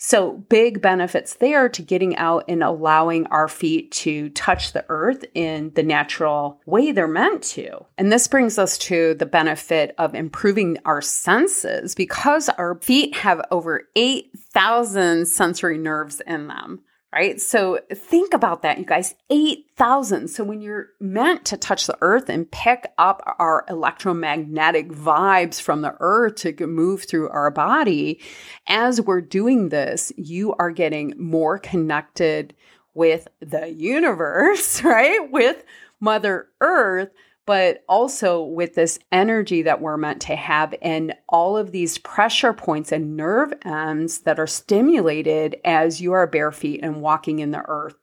So, 0.06 0.32
big 0.32 0.82
benefits 0.82 1.37
there 1.37 1.66
to 1.70 1.80
getting 1.80 2.14
out 2.16 2.44
and 2.46 2.62
allowing 2.62 3.26
our 3.28 3.49
feet 3.49 3.90
to 3.92 4.28
touch 4.28 4.75
the 4.75 4.84
earth 4.90 5.25
in 5.32 5.73
the 5.76 5.82
natural 5.82 6.61
way 6.66 6.92
they're 6.92 7.08
meant 7.08 7.42
to. 7.54 7.87
And 7.96 8.12
this 8.12 8.28
brings 8.28 8.58
us 8.58 8.76
to 8.78 9.14
the 9.14 9.25
benefit 9.25 9.94
of 9.96 10.14
improving 10.14 10.76
our 10.84 11.00
senses 11.00 11.94
because 11.94 12.50
our 12.50 12.78
feet 12.82 13.16
have 13.16 13.40
over 13.50 13.88
8,000 13.96 15.26
sensory 15.26 15.78
nerves 15.78 16.20
in 16.26 16.49
them 16.49 16.82
right? 17.14 17.40
So 17.40 17.78
think 17.92 18.35
about 18.35 18.62
that, 18.62 18.78
you 18.78 18.85
guys 18.85 19.14
8,000. 19.30 20.26
So 20.26 20.42
when 20.42 20.61
you're 20.61 20.88
meant 20.99 21.44
to 21.47 21.56
touch 21.56 21.87
the 21.87 21.97
earth 22.00 22.28
and 22.28 22.50
pick 22.50 22.88
up 22.99 23.23
our 23.38 23.64
electromagnetic 23.68 24.88
vibes 24.88 25.61
from 25.61 25.83
the 25.83 25.94
earth 26.00 26.35
to 26.37 26.66
move 26.66 27.04
through 27.04 27.28
our 27.28 27.52
body, 27.52 28.21
as 28.66 29.00
we're 29.00 29.21
doing 29.21 29.68
this, 29.68 30.12
you 30.16 30.54
are 30.54 30.73
getting 30.73 31.14
more 31.16 31.56
connected 31.59 32.52
with 32.94 33.28
the 33.38 33.68
universe, 33.68 34.83
right? 34.85 35.30
With 35.30 35.64
Mother 36.00 36.49
Earth 36.61 37.11
but 37.47 37.85
also 37.89 38.43
with 38.43 38.75
this 38.75 38.99
energy 39.13 39.63
that 39.63 39.81
we're 39.81 39.97
meant 39.97 40.23
to 40.23 40.37
have 40.37 40.75
and 40.81 41.15
all 41.29 41.57
of 41.57 41.73
these 41.73 41.99
pressure 41.99 42.53
points 42.53 42.93
and 42.93 43.17
nerve 43.17 43.53
ends 43.65 44.21
that 44.21 44.39
are 44.39 44.47
stimulated 44.47 45.57
as 45.65 46.01
you 46.01 46.13
are 46.13 46.27
bare 46.27 46.53
feet 46.53 46.81
and 46.83 47.01
walking 47.01 47.39
in 47.41 47.51
the 47.51 47.63
earth. 47.67 47.97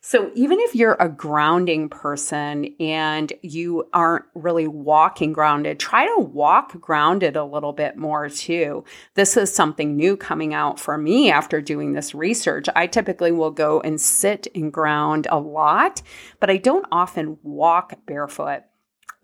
So, 0.00 0.30
even 0.34 0.60
if 0.60 0.76
you're 0.76 0.96
a 1.00 1.08
grounding 1.08 1.88
person 1.88 2.72
and 2.78 3.32
you 3.42 3.88
aren't 3.92 4.24
really 4.34 4.68
walking 4.68 5.32
grounded, 5.32 5.80
try 5.80 6.06
to 6.06 6.20
walk 6.20 6.80
grounded 6.80 7.36
a 7.36 7.44
little 7.44 7.72
bit 7.72 7.96
more 7.96 8.28
too. 8.28 8.84
This 9.14 9.36
is 9.36 9.52
something 9.52 9.96
new 9.96 10.16
coming 10.16 10.54
out 10.54 10.78
for 10.78 10.96
me 10.96 11.30
after 11.32 11.60
doing 11.60 11.92
this 11.92 12.14
research. 12.14 12.68
I 12.76 12.86
typically 12.86 13.32
will 13.32 13.50
go 13.50 13.80
and 13.80 14.00
sit 14.00 14.46
and 14.54 14.72
ground 14.72 15.26
a 15.30 15.38
lot, 15.38 16.00
but 16.38 16.48
I 16.48 16.58
don't 16.58 16.86
often 16.92 17.36
walk 17.42 17.94
barefoot. 18.06 18.62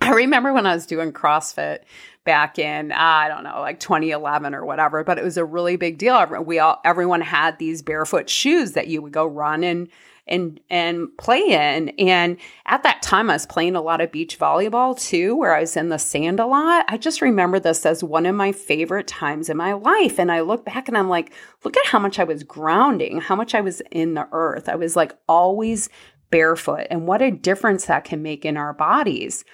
I 0.05 0.11
remember 0.11 0.53
when 0.53 0.67
I 0.67 0.75
was 0.75 0.87
doing 0.87 1.13
CrossFit 1.13 1.81
back 2.25 2.59
in 2.59 2.93
I 2.93 3.29
don't 3.29 3.45
know 3.45 3.61
like 3.61 3.81
2011 3.81 4.55
or 4.55 4.65
whatever, 4.65 5.05
but 5.05 5.19
it 5.19 5.25
was 5.25 5.37
a 5.37 5.45
really 5.45 5.77
big 5.77 5.99
deal. 5.99 6.27
We 6.43 6.59
all 6.59 6.81
everyone 6.85 7.21
had 7.21 7.59
these 7.59 7.83
barefoot 7.83 8.29
shoes 8.29 8.73
that 8.73 8.89
you 8.89 9.03
would 9.03 9.13
go 9.13 9.27
run 9.27 9.65
and 9.65 9.89
and 10.27 10.61
and 10.71 11.09
play 11.19 11.41
in. 11.41 11.91
And 11.91 12.39
at 12.67 12.83
that 12.83 13.03
time, 13.03 13.31
I 13.31 13.35
was 13.35 13.47
playing 13.47 13.77
a 13.77 13.83
lot 13.83 14.01
of 14.01 14.13
beach 14.13 14.39
volleyball 14.39 14.99
too, 14.99 15.37
where 15.37 15.55
I 15.55 15.61
was 15.61 15.77
in 15.77 15.89
the 15.89 15.99
sand 15.99 16.41
a 16.41 16.47
lot. 16.47 16.87
I 16.89 16.97
just 16.97 17.21
remember 17.21 17.59
this 17.59 17.85
as 17.85 18.03
one 18.03 18.27
of 18.27 18.35
my 18.35 18.53
favorite 18.53 19.07
times 19.07 19.49
in 19.49 19.57
my 19.57 19.75
life. 19.75 20.19
And 20.19 20.33
I 20.33 20.41
look 20.41 20.65
back 20.65 20.89
and 20.89 20.97
I'm 20.97 21.09
like, 21.09 21.33
look 21.63 21.77
at 21.77 21.87
how 21.87 21.99
much 21.99 22.19
I 22.19 22.25
was 22.25 22.43
grounding, 22.43 23.21
how 23.21 23.37
much 23.37 23.55
I 23.55 23.61
was 23.61 23.83
in 23.91 24.15
the 24.15 24.29
earth. 24.33 24.69
I 24.69 24.77
was 24.77 24.97
like 24.97 25.15
always 25.29 25.89
barefoot 26.31 26.87
and 26.91 27.07
what 27.07 27.23
a 27.23 27.31
difference 27.31 27.87
that 27.87 28.05
can 28.05 28.23
make 28.23 28.45
in 28.45 28.57
our 28.57 28.73
bodies. 28.73 29.45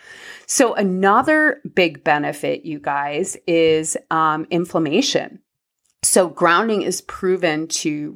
So, 0.47 0.75
another 0.75 1.61
big 1.75 2.03
benefit, 2.05 2.65
you 2.65 2.79
guys, 2.79 3.37
is 3.47 3.97
um, 4.11 4.47
inflammation. 4.51 5.41
So, 6.03 6.29
grounding 6.29 6.83
is 6.83 7.03
proven 7.03 7.69
to 7.69 8.15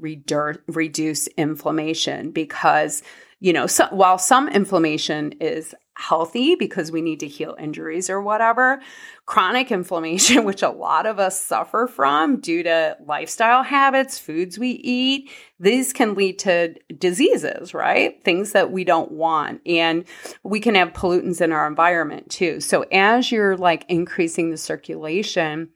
reduce 0.67 1.27
inflammation 1.29 2.31
because, 2.31 3.03
you 3.41 3.53
know, 3.53 3.67
so, 3.67 3.87
while 3.91 4.19
some 4.19 4.49
inflammation 4.49 5.33
is 5.41 5.75
healthy 5.97 6.55
because 6.57 6.91
we 6.91 7.01
need 7.01 7.21
to 7.21 7.29
heal 7.29 7.57
injuries 7.59 8.11
or 8.11 8.21
whatever. 8.21 8.81
Chronic 9.27 9.71
inflammation, 9.71 10.45
which 10.45 10.63
a 10.63 10.71
lot 10.71 11.07
of 11.07 11.19
us 11.19 11.41
suffer 11.41 11.87
from 11.87 12.41
due 12.41 12.63
to 12.63 12.97
lifestyle 13.05 13.63
habits, 13.63 14.19
foods 14.19 14.59
we 14.59 14.71
eat, 14.71 15.31
these 15.61 15.93
can 15.93 16.15
lead 16.15 16.39
to 16.41 16.75
diseases, 16.99 17.75
right? 17.75 18.23
Things 18.25 18.53
that 18.53 18.73
we 18.73 18.85
don't 18.85 19.13
want. 19.13 19.61
And 19.67 20.05
we 20.43 20.61
can 20.61 20.75
have 20.75 20.93
pollutants 20.93 21.41
in 21.41 21.53
our 21.53 21.67
environment 21.67 22.29
too. 22.31 22.61
So 22.61 22.83
as 22.91 23.31
you're 23.31 23.57
like 23.57 23.85
increasing 23.89 24.51
the 24.51 24.57
circulation 24.57 25.71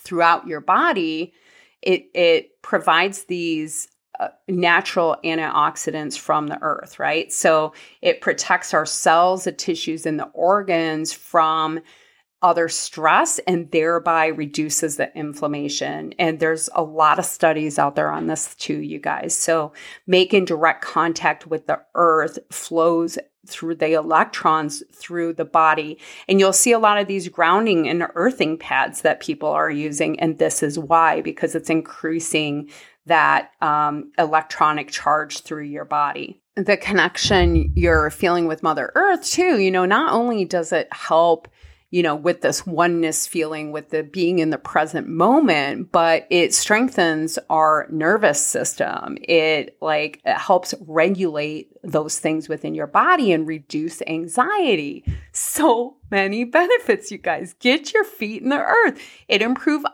throughout 0.00 0.46
your 0.46 0.60
body, 0.60 1.32
it 1.82 2.10
it 2.14 2.62
provides 2.62 3.24
these 3.24 3.88
natural 4.48 5.16
antioxidants 5.24 6.18
from 6.18 6.46
the 6.46 6.58
earth, 6.62 6.98
right? 6.98 7.32
So 7.32 7.72
it 8.02 8.20
protects 8.20 8.72
our 8.74 8.86
cells, 8.86 9.44
the 9.44 9.52
tissues, 9.52 10.06
and 10.06 10.18
the 10.18 10.30
organs 10.32 11.12
from 11.12 11.80
other 12.42 12.68
stress 12.68 13.40
and 13.46 13.70
thereby 13.70 14.26
reduces 14.26 14.96
the 14.96 15.14
inflammation. 15.16 16.14
And 16.18 16.38
there's 16.38 16.68
a 16.74 16.82
lot 16.82 17.18
of 17.18 17.24
studies 17.24 17.78
out 17.78 17.96
there 17.96 18.12
on 18.12 18.26
this 18.26 18.54
too, 18.56 18.80
you 18.80 19.00
guys. 19.00 19.34
So 19.34 19.72
making 20.06 20.44
direct 20.44 20.84
contact 20.84 21.46
with 21.46 21.66
the 21.66 21.80
earth 21.94 22.38
flows 22.50 23.18
through 23.46 23.76
the 23.76 23.92
electrons 23.92 24.82
through 24.92 25.32
the 25.32 25.44
body. 25.44 25.98
And 26.28 26.38
you'll 26.38 26.52
see 26.52 26.72
a 26.72 26.78
lot 26.78 26.98
of 26.98 27.06
these 27.06 27.28
grounding 27.28 27.88
and 27.88 28.06
earthing 28.14 28.58
pads 28.58 29.00
that 29.02 29.20
people 29.20 29.48
are 29.48 29.70
using. 29.70 30.20
And 30.20 30.38
this 30.38 30.62
is 30.62 30.78
why, 30.78 31.22
because 31.22 31.54
it's 31.54 31.70
increasing 31.70 32.68
that 33.06 33.50
um, 33.60 34.12
electronic 34.18 34.90
charge 34.90 35.40
through 35.40 35.64
your 35.64 35.84
body. 35.84 36.40
The 36.56 36.76
connection 36.76 37.72
you're 37.74 38.10
feeling 38.10 38.46
with 38.46 38.62
Mother 38.62 38.92
Earth, 38.94 39.24
too, 39.24 39.58
you 39.58 39.70
know, 39.70 39.84
not 39.84 40.12
only 40.12 40.44
does 40.44 40.72
it 40.72 40.88
help 40.92 41.48
you 41.90 42.02
know, 42.02 42.16
with 42.16 42.40
this 42.40 42.66
oneness 42.66 43.26
feeling, 43.26 43.70
with 43.70 43.90
the 43.90 44.02
being 44.02 44.40
in 44.40 44.50
the 44.50 44.58
present 44.58 45.06
moment, 45.06 45.92
but 45.92 46.26
it 46.30 46.52
strengthens 46.52 47.38
our 47.48 47.86
nervous 47.90 48.40
system. 48.40 49.16
It 49.22 49.76
like 49.80 50.20
it 50.24 50.36
helps 50.36 50.74
regulate 50.80 51.70
those 51.84 52.18
things 52.18 52.48
within 52.48 52.74
your 52.74 52.88
body 52.88 53.32
and 53.32 53.46
reduce 53.46 54.02
anxiety. 54.06 55.04
So 55.32 55.96
many 56.10 56.44
benefits, 56.60 57.10
you 57.10 57.18
guys. 57.18 57.54
Get 57.60 57.94
your 57.94 58.04
feet 58.04 58.42
in 58.42 58.48
the 58.48 58.58
earth. 58.58 59.00
It 59.28 59.40
improves 59.40 59.84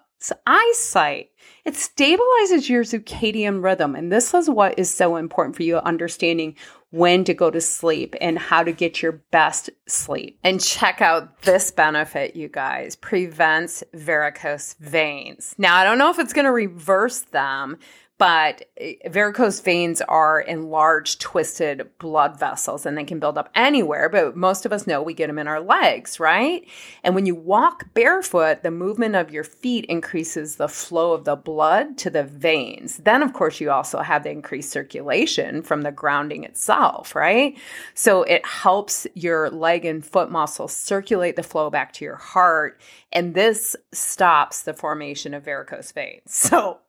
eyesight. 0.47 1.31
It 1.65 1.75
stabilizes 1.75 2.69
your 2.69 2.85
circadian 2.85 3.63
rhythm. 3.63 3.95
And 3.95 4.11
this 4.11 4.35
is 4.35 4.51
what 4.51 4.79
is 4.79 4.93
so 4.93 5.17
important 5.17 5.57
for 5.57 5.63
you 5.63 5.79
understanding 5.79 6.57
when 6.91 7.25
to 7.25 7.33
go 7.33 7.51
to 7.51 7.61
sleep 7.61 8.15
and 8.21 8.39
how 8.39 8.63
to 8.63 8.73
get 8.73 9.01
your 9.01 9.13
best 9.31 9.71
sleep. 9.87 10.39
And 10.45 10.61
check 10.61 11.01
out 11.01 11.43
this 11.43 11.71
benefit, 11.71 12.37
you 12.37 12.49
guys 12.49 12.97
prevents 12.97 13.83
varicose 13.95 14.75
veins. 14.79 15.55
Now, 15.57 15.77
I 15.77 15.85
don't 15.85 15.99
know 15.99 16.11
if 16.11 16.19
it's 16.19 16.35
going 16.35 16.45
to 16.45 16.53
reverse 16.53 17.21
them, 17.21 17.79
but 18.19 18.63
eh, 18.77 18.95
varicose 19.09 19.61
veins 19.61 20.01
are 20.03 20.41
enlarged, 20.41 21.21
twisted 21.21 21.89
blood 21.99 22.39
vessels 22.39 22.87
and 22.87 22.97
they 22.97 23.05
can 23.05 23.19
build 23.19 23.37
up 23.37 23.51
anywhere. 23.55 24.09
But 24.09 24.37
most 24.37 24.65
of 24.65 24.73
us 24.73 24.87
know 24.87 25.03
we 25.03 25.15
get 25.15 25.27
them 25.27 25.39
in 25.39 25.49
our 25.49 25.61
legs, 25.61 26.21
right? 26.21 26.65
And 27.03 27.15
when 27.15 27.27
you 27.27 27.35
walk 27.35 27.93
barefoot, 27.95 28.63
the 28.63 28.71
movement 28.71 29.17
of 29.17 29.33
your 29.33 29.45
feet 29.45 29.85
increases 29.87 30.57
the 30.57 30.69
flow 30.69 31.13
of 31.13 31.25
the 31.25 31.37
blood 31.37 31.99
to 31.99 32.11
the 32.11 32.23
veins. 32.23 32.99
Then, 32.99 33.23
of 33.23 33.33
course, 33.33 33.61
you 33.61 33.71
also 33.71 34.01
have 34.01 34.23
the 34.23 34.31
increased 34.31 34.71
circulation 34.71 35.63
from 35.63 35.83
the 35.83 35.93
grounding 35.93 36.45
itself, 36.45 37.15
right? 37.15 37.59
So 37.95 38.23
it 38.23 38.47
helps 38.47 39.07
your 39.15 39.51
leg 39.51 39.85
and 39.85 40.05
foot 40.05 40.31
muscles 40.31 40.73
circulate 40.73 41.37
the 41.37 41.43
flow 41.43 41.71
back 41.71 41.93
to 41.95 42.05
your 42.05 42.17
heart. 42.17 42.81
And 43.11 43.35
this 43.35 43.75
stops 43.93 44.63
the 44.63 44.75
formation 44.75 45.35
of 45.35 45.45
varicose 45.45 45.93
veins. 45.93 46.23
So, 46.53 46.81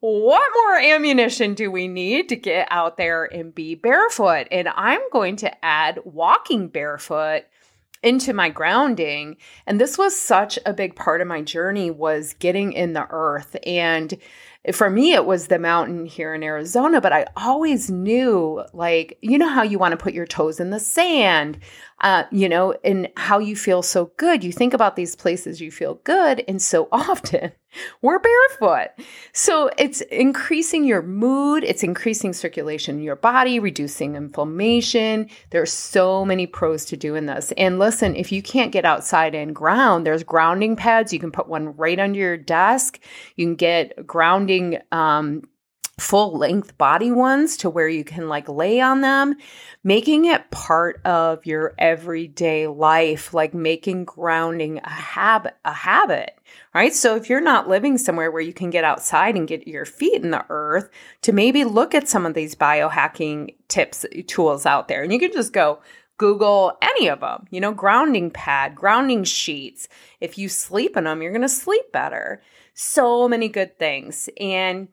what 0.00 0.50
more 0.54 0.78
ammunition 0.78 1.54
do 1.54 1.70
we 1.70 1.86
need 1.86 2.30
to 2.30 2.36
get 2.36 2.68
out 2.70 2.96
there 2.96 3.24
and 3.24 3.54
be 3.54 3.74
barefoot? 3.74 4.48
And 4.50 4.68
I'm 4.68 5.02
going 5.12 5.36
to 5.36 5.64
add 5.64 6.00
walking 6.04 6.68
barefoot 6.68 7.44
into 8.02 8.32
my 8.32 8.48
grounding. 8.48 9.36
And 9.66 9.78
this 9.78 9.98
was 9.98 10.18
such 10.18 10.58
a 10.64 10.72
big 10.72 10.96
part 10.96 11.20
of 11.20 11.28
my 11.28 11.42
journey 11.42 11.90
was 11.90 12.32
getting 12.34 12.72
in 12.72 12.94
the 12.94 13.06
earth. 13.10 13.56
And 13.66 14.16
for 14.72 14.90
me 14.90 15.14
it 15.14 15.24
was 15.24 15.46
the 15.46 15.58
mountain 15.58 16.04
here 16.04 16.34
in 16.34 16.42
Arizona 16.42 17.00
but 17.00 17.14
I 17.14 17.24
always 17.34 17.90
knew 17.90 18.62
like 18.74 19.16
you 19.22 19.38
know 19.38 19.48
how 19.48 19.62
you 19.62 19.78
want 19.78 19.92
to 19.92 19.96
put 19.96 20.12
your 20.12 20.26
toes 20.26 20.60
in 20.60 20.68
the 20.68 20.78
sand 20.78 21.58
uh, 22.00 22.24
you 22.30 22.48
know 22.48 22.74
and 22.84 23.08
how 23.16 23.38
you 23.38 23.56
feel 23.56 23.82
so 23.82 24.12
good. 24.16 24.42
You 24.42 24.52
think 24.52 24.74
about 24.74 24.96
these 24.96 25.14
places 25.14 25.60
you 25.60 25.70
feel 25.70 25.94
good 26.04 26.44
and 26.48 26.60
so 26.60 26.88
often 26.92 27.52
we're 28.02 28.18
barefoot. 28.18 28.88
So 29.32 29.70
it's 29.78 30.00
increasing 30.02 30.84
your 30.84 31.02
mood 31.02 31.62
it's 31.64 31.82
increasing 31.82 32.32
circulation 32.32 32.96
in 32.96 33.02
your 33.02 33.16
body 33.16 33.58
reducing 33.58 34.16
inflammation. 34.16 35.28
There's 35.50 35.72
so 35.72 36.24
many 36.24 36.46
pros 36.46 36.84
to 36.86 36.96
doing 36.96 37.26
this. 37.26 37.52
And 37.56 37.78
listen 37.78 38.16
if 38.16 38.32
you 38.32 38.42
can't 38.42 38.72
get 38.72 38.84
outside 38.84 39.34
and 39.34 39.54
ground 39.54 40.06
there's 40.06 40.24
grounding 40.24 40.76
pads. 40.76 41.12
You 41.12 41.20
can 41.20 41.32
put 41.32 41.48
one 41.48 41.76
right 41.76 41.98
under 41.98 42.18
your 42.18 42.36
desk. 42.36 43.00
You 43.36 43.46
can 43.46 43.56
get 43.56 44.06
grounding 44.06 44.78
um, 44.92 45.42
full 46.00 46.36
length 46.36 46.76
body 46.78 47.12
ones 47.12 47.56
to 47.58 47.70
where 47.70 47.88
you 47.88 48.02
can 48.02 48.28
like 48.28 48.48
lay 48.48 48.80
on 48.80 49.02
them, 49.02 49.36
making 49.84 50.24
it 50.24 50.50
part 50.50 51.00
of 51.04 51.44
your 51.44 51.74
everyday 51.78 52.66
life, 52.66 53.34
like 53.34 53.54
making 53.54 54.04
grounding 54.04 54.78
a 54.78 54.88
habit, 54.88 55.56
a 55.64 55.72
habit, 55.72 56.38
right? 56.74 56.94
So 56.94 57.16
if 57.16 57.28
you're 57.28 57.40
not 57.40 57.68
living 57.68 57.98
somewhere 57.98 58.30
where 58.30 58.42
you 58.42 58.52
can 58.52 58.70
get 58.70 58.84
outside 58.84 59.36
and 59.36 59.46
get 59.46 59.68
your 59.68 59.84
feet 59.84 60.22
in 60.22 60.30
the 60.30 60.44
earth, 60.48 60.88
to 61.22 61.32
maybe 61.32 61.64
look 61.64 61.94
at 61.94 62.08
some 62.08 62.26
of 62.26 62.34
these 62.34 62.54
biohacking 62.54 63.54
tips, 63.68 64.06
tools 64.26 64.66
out 64.66 64.88
there, 64.88 65.02
and 65.02 65.12
you 65.12 65.18
can 65.18 65.32
just 65.32 65.52
go, 65.52 65.80
Google 66.16 66.76
any 66.82 67.08
of 67.08 67.20
them, 67.20 67.46
you 67.50 67.62
know, 67.62 67.72
grounding 67.72 68.30
pad, 68.30 68.74
grounding 68.74 69.24
sheets. 69.24 69.88
If 70.20 70.36
you 70.36 70.50
sleep 70.50 70.94
in 70.98 71.04
them, 71.04 71.22
you're 71.22 71.32
going 71.32 71.40
to 71.40 71.48
sleep 71.48 71.92
better. 71.92 72.42
So 72.74 73.26
many 73.26 73.48
good 73.48 73.78
things. 73.78 74.28
And 74.38 74.88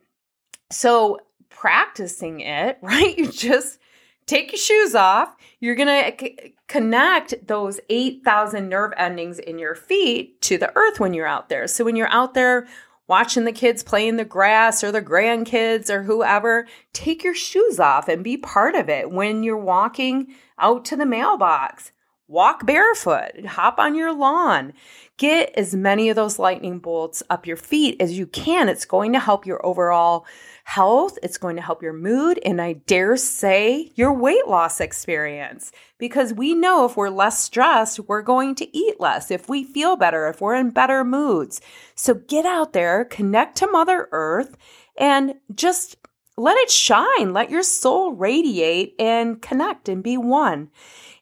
so 0.69 1.19
practicing 1.49 2.41
it, 2.41 2.77
right? 2.81 3.17
You 3.17 3.31
just 3.31 3.79
take 4.25 4.51
your 4.51 4.59
shoes 4.59 4.95
off. 4.95 5.35
You're 5.59 5.75
going 5.75 5.87
to 5.87 6.15
c- 6.19 6.53
connect 6.67 7.47
those 7.47 7.79
8,000 7.89 8.69
nerve 8.69 8.93
endings 8.97 9.39
in 9.39 9.57
your 9.57 9.75
feet 9.75 10.41
to 10.41 10.57
the 10.57 10.71
earth 10.75 10.99
when 10.99 11.13
you're 11.13 11.27
out 11.27 11.49
there. 11.49 11.67
So 11.67 11.83
when 11.83 11.95
you're 11.95 12.11
out 12.11 12.33
there 12.33 12.67
watching 13.07 13.45
the 13.45 13.51
kids 13.53 13.83
play 13.83 14.07
in 14.07 14.17
the 14.17 14.25
grass 14.25 14.83
or 14.83 14.91
the 14.91 15.01
grandkids 15.01 15.89
or 15.89 16.03
whoever, 16.03 16.67
take 16.93 17.23
your 17.23 17.33
shoes 17.33 17.79
off 17.79 18.07
and 18.07 18.23
be 18.23 18.37
part 18.37 18.75
of 18.75 18.89
it. 18.89 19.09
When 19.09 19.43
you're 19.43 19.57
walking 19.57 20.35
out 20.59 20.83
to 20.85 20.97
the 20.97 21.05
mailbox, 21.05 21.91
walk 22.27 22.65
barefoot, 22.65 23.45
hop 23.45 23.79
on 23.79 23.95
your 23.95 24.13
lawn. 24.13 24.73
Get 25.17 25.51
as 25.55 25.73
many 25.73 26.09
of 26.09 26.15
those 26.15 26.37
lightning 26.37 26.79
bolts 26.79 27.23
up 27.29 27.47
your 27.47 27.57
feet 27.57 27.99
as 27.99 28.17
you 28.17 28.27
can. 28.27 28.69
It's 28.69 28.85
going 28.85 29.13
to 29.13 29.19
help 29.19 29.45
your 29.45 29.65
overall 29.65 30.25
health. 30.65 31.17
It's 31.23 31.37
going 31.37 31.55
to 31.55 31.61
help 31.61 31.81
your 31.81 31.93
mood. 31.93 32.39
And 32.45 32.61
I 32.61 32.73
dare 32.73 33.17
say 33.17 33.91
your 33.95 34.13
weight 34.13 34.47
loss 34.47 34.79
experience 34.79 35.71
because 35.97 36.33
we 36.33 36.53
know 36.53 36.85
if 36.85 36.97
we're 36.97 37.09
less 37.09 37.41
stressed, 37.41 38.01
we're 38.01 38.21
going 38.21 38.53
to 38.55 38.77
eat 38.77 38.99
less. 38.99 39.31
If 39.31 39.49
we 39.49 39.63
feel 39.63 39.95
better, 39.95 40.27
if 40.27 40.41
we're 40.41 40.55
in 40.55 40.71
better 40.71 41.03
moods. 41.03 41.61
So 41.95 42.13
get 42.13 42.45
out 42.45 42.73
there, 42.73 43.05
connect 43.05 43.57
to 43.59 43.71
Mother 43.71 44.09
Earth 44.11 44.57
and 44.97 45.35
just 45.55 45.95
let 46.37 46.57
it 46.57 46.69
shine. 46.69 47.33
Let 47.33 47.49
your 47.49 47.63
soul 47.63 48.11
radiate 48.11 48.93
and 48.99 49.41
connect 49.41 49.89
and 49.89 50.03
be 50.03 50.17
one. 50.17 50.69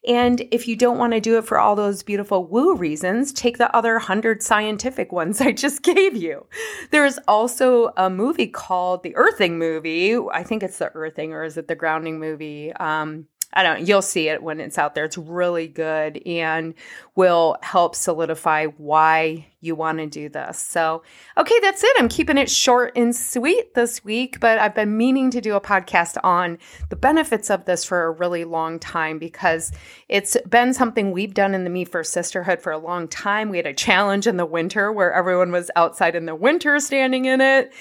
And 0.08 0.48
if 0.52 0.68
you 0.68 0.76
don't 0.76 0.98
want 0.98 1.14
to 1.14 1.20
do 1.20 1.38
it 1.38 1.46
for 1.46 1.60
all 1.60 1.76
those 1.76 2.04
beautiful 2.04 2.46
woo 2.46 2.76
reasons, 2.76 3.34
take 3.34 3.58
the 3.58 3.76
other 3.76 4.00
hundred 4.00 4.44
scientific 4.44 5.12
ones 5.12 5.42
I 5.42 5.52
just 5.52 5.82
gave 5.82 6.16
you. 6.16 6.46
There 6.92 7.06
is 7.06 7.20
also 7.28 7.92
a 7.98 8.10
movie 8.10 8.48
called 8.48 9.04
the 9.04 9.16
Earthing 9.16 9.58
movie. 9.58 10.16
I 10.18 10.44
think 10.44 10.64
it's 10.64 10.78
the 10.78 10.92
Earthing 10.94 11.34
or 11.34 11.44
is 11.44 11.58
it 11.58 11.68
the 11.68 11.76
Grounding 11.76 12.20
movie? 12.20 12.74
Um, 12.74 13.28
I 13.54 13.64
don't 13.64 13.88
you'll 13.88 14.02
see 14.02 14.28
it 14.30 14.44
when 14.44 14.60
it's 14.60 14.78
out 14.78 14.96
there. 14.96 15.06
It's 15.06 15.18
really 15.18 15.68
good 15.68 16.22
and 16.25 16.74
will 17.16 17.58
help 17.62 17.96
solidify 17.96 18.66
why 18.78 19.48
you 19.62 19.75
want 19.75 19.98
to 19.98 20.06
do 20.06 20.30
this. 20.30 20.60
So, 20.60 21.04
okay, 21.38 21.60
that's 21.62 21.84
it. 21.84 21.96
I'm 21.98 22.08
keeping 22.08 22.38
it 22.38 22.50
short 22.50 22.94
and 22.96 23.16
sweet 23.16 23.74
this 23.74 24.04
week, 24.04 24.40
but 24.40 24.60
I've 24.60 24.75
been 24.75 24.96
meaning 24.96 25.32
to 25.32 25.42
do 25.42 25.56
a 25.56 25.62
podcast 25.62 26.18
on 26.24 26.60
the 26.90 26.96
benefits 26.96 27.50
of 27.50 27.66
this 27.66 27.84
for 27.84 28.04
a 28.04 28.12
really 28.12 28.46
long 28.46 28.80
time 28.80 29.18
because 29.18 29.72
it's 30.08 30.38
been 30.48 30.74
something 30.74 31.12
we've 31.12 31.34
done 31.34 31.56
in 31.56 31.64
the 31.64 31.70
Me 31.70 31.84
First 31.84 32.14
Sisterhood 32.14 32.62
for 32.62 32.72
a 32.72 32.78
long 32.78 33.08
time. 33.08 33.50
We 33.50 33.58
had 33.58 33.66
a 33.66 33.74
challenge 33.74 34.28
in 34.28 34.38
the 34.38 34.46
winter 34.46 34.92
where 34.92 35.12
everyone 35.12 35.52
was 35.52 35.72
outside 35.75 36.16
in 36.16 36.25
the 36.25 36.36
winter 36.36 36.80
standing 36.80 37.25
in 37.25 37.42
it. 37.42 37.74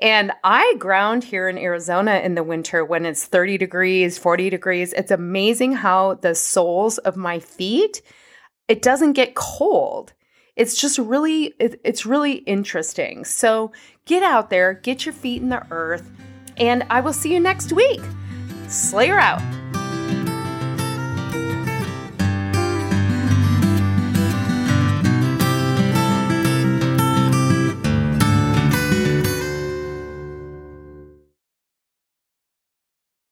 And 0.00 0.32
I 0.42 0.74
ground 0.78 1.24
here 1.24 1.48
in 1.48 1.58
Arizona 1.58 2.20
in 2.24 2.34
the 2.34 2.42
winter 2.42 2.84
when 2.84 3.04
it's 3.04 3.26
30 3.26 3.58
degrees, 3.58 4.16
40 4.16 4.48
degrees. 4.48 4.92
It's 4.94 5.10
amazing 5.10 5.72
how 5.72 6.14
the 6.14 6.34
soles 6.34 6.98
of 6.98 7.16
my 7.16 7.38
feet, 7.38 8.00
it 8.66 8.80
doesn't 8.80 9.12
get 9.12 9.34
cold. 9.34 10.14
It's 10.56 10.80
just 10.80 10.98
really 10.98 11.54
it, 11.58 11.80
it's 11.84 12.06
really 12.06 12.34
interesting. 12.34 13.24
So, 13.24 13.72
get 14.06 14.22
out 14.22 14.50
there, 14.50 14.74
get 14.74 15.06
your 15.06 15.12
feet 15.12 15.42
in 15.42 15.48
the 15.48 15.66
earth, 15.70 16.10
and 16.56 16.84
I 16.90 17.00
will 17.00 17.12
see 17.12 17.32
you 17.32 17.40
next 17.40 17.72
week. 17.72 18.00
Slayer 18.68 19.18
out. 19.18 19.59